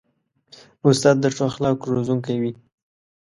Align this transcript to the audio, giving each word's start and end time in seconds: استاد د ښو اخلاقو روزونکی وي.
استاد 0.87 1.15
د 1.21 1.25
ښو 1.35 1.43
اخلاقو 1.49 1.91
روزونکی 1.95 2.35
وي. 2.41 2.51